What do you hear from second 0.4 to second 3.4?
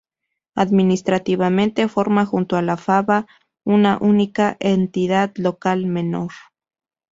Administrativamente, forma, junto a La Faba,